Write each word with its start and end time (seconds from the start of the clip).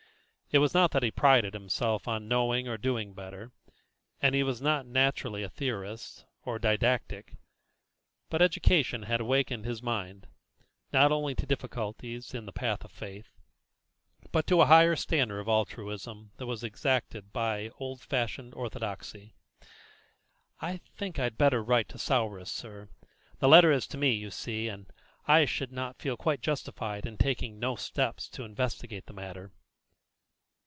It 0.53 0.57
was 0.59 0.73
not 0.73 0.91
that 0.91 1.03
he 1.03 1.11
prided 1.11 1.53
himself 1.53 2.09
on 2.09 2.27
knowing 2.27 2.67
or 2.67 2.77
doing 2.77 3.13
better, 3.13 3.53
he 4.21 4.43
was 4.43 4.61
not 4.61 4.85
naturally 4.85 5.43
a 5.43 5.49
theorist, 5.49 6.25
nor 6.45 6.59
didactic; 6.59 7.35
but 8.29 8.41
education 8.41 9.03
had 9.03 9.21
awakened 9.21 9.63
his 9.63 9.81
mind, 9.81 10.27
not 10.91 11.09
only 11.09 11.35
to 11.35 11.45
difficulties 11.45 12.33
in 12.33 12.45
the 12.47 12.51
path 12.51 12.83
of 12.83 12.91
faith, 12.91 13.39
but 14.33 14.45
to 14.47 14.59
a 14.59 14.65
higher 14.65 14.97
standard 14.97 15.39
of 15.39 15.47
altruism 15.47 16.31
than 16.35 16.49
was 16.49 16.65
exacted 16.65 17.31
by 17.31 17.69
old 17.79 18.01
fashioned 18.01 18.53
orthodoxy. 18.53 19.35
"I 20.59 20.81
think 20.97 21.17
I'd 21.17 21.37
better 21.37 21.63
write 21.63 21.87
to 21.87 21.97
Souris, 21.97 22.51
sir; 22.51 22.89
the 23.39 23.47
letter 23.47 23.71
is 23.71 23.87
to 23.87 23.97
me, 23.97 24.11
you 24.11 24.29
see, 24.31 24.67
and 24.67 24.91
I 25.29 25.45
should 25.45 25.71
not 25.71 26.01
feel 26.01 26.17
quite 26.17 26.41
justified 26.41 27.05
in 27.05 27.17
taking 27.17 27.57
no 27.57 27.77
steps 27.77 28.27
to 28.31 28.43
investigate 28.43 29.05
the 29.05 29.13
matter." 29.13 29.53